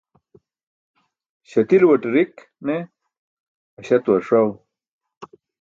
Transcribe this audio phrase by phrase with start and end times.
[1.49, 2.75] Śatiluwate rik ne
[3.79, 4.49] aśaatuwar ṣaw